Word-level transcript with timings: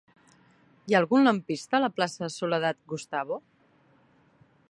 Hi 0.91 0.95
ha 0.95 0.97
algun 1.01 1.27
lampista 1.27 1.77
a 1.79 1.81
la 1.83 1.91
plaça 1.99 2.23
de 2.25 2.31
Soledad 2.37 2.81
Gustavo? 2.95 3.41